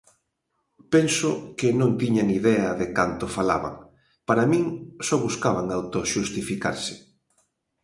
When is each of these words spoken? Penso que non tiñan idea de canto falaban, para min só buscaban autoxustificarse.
Penso 0.93 1.29
que 1.59 1.69
non 1.79 1.91
tiñan 2.01 2.29
idea 2.39 2.69
de 2.79 2.87
canto 2.97 3.25
falaban, 3.37 3.75
para 4.27 4.47
min 4.51 4.63
só 5.07 5.15
buscaban 5.25 5.67
autoxustificarse. 5.77 6.95